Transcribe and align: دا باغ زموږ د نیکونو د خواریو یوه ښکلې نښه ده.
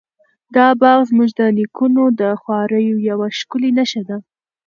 دا 0.55 0.67
باغ 0.81 0.99
زموږ 1.09 1.29
د 1.39 1.41
نیکونو 1.57 2.03
د 2.19 2.21
خواریو 2.41 2.97
یوه 3.09 3.27
ښکلې 3.37 3.69
نښه 3.77 4.01
ده. 4.09 4.17